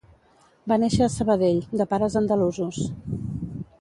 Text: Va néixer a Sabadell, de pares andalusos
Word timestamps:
Va 0.71 0.77
néixer 0.83 1.03
a 1.07 1.11
Sabadell, 1.17 1.61
de 1.81 1.87
pares 1.93 2.17
andalusos 2.23 2.81